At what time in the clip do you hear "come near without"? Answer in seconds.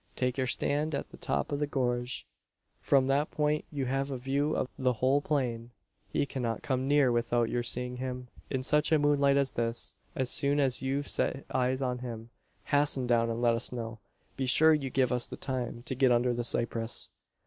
6.63-7.49